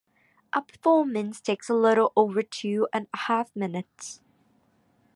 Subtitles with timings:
[0.51, 4.19] A performance takes a little over two and a half minutes.